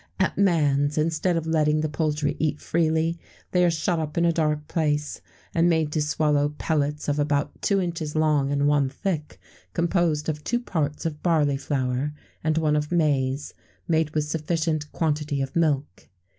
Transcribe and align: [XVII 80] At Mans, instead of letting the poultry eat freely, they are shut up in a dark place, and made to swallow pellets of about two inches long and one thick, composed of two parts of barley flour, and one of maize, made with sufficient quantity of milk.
[XVII 0.17 0.23
80] 0.23 0.25
At 0.31 0.37
Mans, 0.39 0.97
instead 0.97 1.37
of 1.37 1.45
letting 1.45 1.81
the 1.81 1.87
poultry 1.87 2.35
eat 2.39 2.59
freely, 2.59 3.19
they 3.51 3.63
are 3.63 3.69
shut 3.69 3.99
up 3.99 4.17
in 4.17 4.25
a 4.25 4.31
dark 4.31 4.67
place, 4.67 5.21
and 5.53 5.69
made 5.69 5.91
to 5.91 6.01
swallow 6.01 6.55
pellets 6.57 7.07
of 7.07 7.19
about 7.19 7.61
two 7.61 7.79
inches 7.79 8.15
long 8.15 8.51
and 8.51 8.67
one 8.67 8.89
thick, 8.89 9.39
composed 9.75 10.27
of 10.27 10.43
two 10.43 10.59
parts 10.59 11.05
of 11.05 11.21
barley 11.21 11.55
flour, 11.57 12.13
and 12.43 12.57
one 12.57 12.75
of 12.75 12.91
maize, 12.91 13.53
made 13.87 14.09
with 14.15 14.23
sufficient 14.23 14.91
quantity 14.91 15.39
of 15.39 15.55
milk. 15.55 16.09